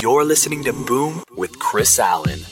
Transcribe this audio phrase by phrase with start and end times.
[0.00, 2.49] You're listening to Boom with Chris Allen.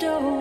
[0.00, 0.37] past